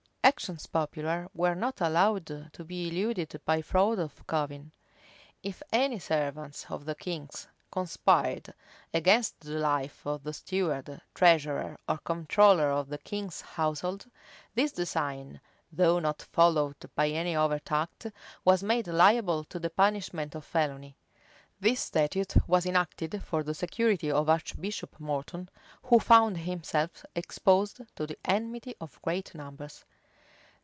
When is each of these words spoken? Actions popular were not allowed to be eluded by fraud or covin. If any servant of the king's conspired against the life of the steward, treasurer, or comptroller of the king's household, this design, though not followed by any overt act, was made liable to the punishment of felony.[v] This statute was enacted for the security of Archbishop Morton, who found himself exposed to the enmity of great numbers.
Actions 0.23 0.67
popular 0.67 1.27
were 1.33 1.55
not 1.55 1.81
allowed 1.81 2.27
to 2.53 2.63
be 2.63 2.87
eluded 2.89 3.41
by 3.43 3.59
fraud 3.61 3.97
or 3.97 4.11
covin. 4.27 4.71
If 5.41 5.63
any 5.73 5.97
servant 5.97 6.67
of 6.69 6.85
the 6.85 6.93
king's 6.93 7.47
conspired 7.71 8.53
against 8.93 9.39
the 9.39 9.53
life 9.57 10.05
of 10.05 10.21
the 10.21 10.31
steward, 10.31 11.01
treasurer, 11.15 11.75
or 11.89 11.97
comptroller 11.97 12.69
of 12.69 12.87
the 12.89 12.99
king's 12.99 13.41
household, 13.41 14.05
this 14.53 14.71
design, 14.71 15.41
though 15.71 15.97
not 15.97 16.21
followed 16.21 16.75
by 16.93 17.09
any 17.09 17.35
overt 17.35 17.71
act, 17.71 18.05
was 18.45 18.61
made 18.61 18.85
liable 18.87 19.43
to 19.45 19.59
the 19.59 19.71
punishment 19.71 20.35
of 20.35 20.45
felony.[v] 20.45 20.95
This 21.59 21.81
statute 21.81 22.47
was 22.47 22.67
enacted 22.67 23.23
for 23.25 23.41
the 23.41 23.55
security 23.55 24.11
of 24.11 24.29
Archbishop 24.29 24.99
Morton, 24.99 25.49
who 25.81 25.99
found 25.99 26.37
himself 26.37 27.03
exposed 27.15 27.81
to 27.95 28.05
the 28.05 28.19
enmity 28.23 28.75
of 28.79 29.01
great 29.01 29.33
numbers. 29.33 29.83